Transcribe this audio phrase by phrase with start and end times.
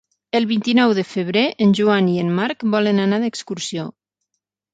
[0.37, 3.87] El vint-i-nou de febrer en Joan i en Marc volen anar d'excursió.